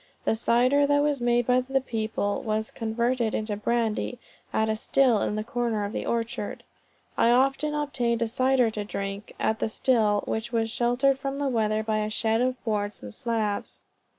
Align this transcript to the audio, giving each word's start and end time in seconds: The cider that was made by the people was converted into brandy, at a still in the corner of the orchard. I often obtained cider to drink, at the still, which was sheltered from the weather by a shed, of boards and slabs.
The 0.25 0.35
cider 0.35 0.87
that 0.87 1.03
was 1.03 1.21
made 1.21 1.45
by 1.45 1.61
the 1.61 1.79
people 1.79 2.41
was 2.41 2.71
converted 2.71 3.35
into 3.35 3.55
brandy, 3.55 4.17
at 4.51 4.67
a 4.67 4.75
still 4.75 5.21
in 5.21 5.35
the 5.35 5.43
corner 5.43 5.85
of 5.85 5.93
the 5.93 6.07
orchard. 6.07 6.63
I 7.19 7.29
often 7.29 7.75
obtained 7.75 8.27
cider 8.27 8.71
to 8.71 8.83
drink, 8.83 9.35
at 9.39 9.59
the 9.59 9.69
still, 9.69 10.23
which 10.25 10.51
was 10.51 10.71
sheltered 10.71 11.19
from 11.19 11.37
the 11.37 11.49
weather 11.49 11.83
by 11.83 11.99
a 11.99 12.09
shed, 12.09 12.41
of 12.41 12.57
boards 12.63 13.03
and 13.03 13.13
slabs. 13.13 13.81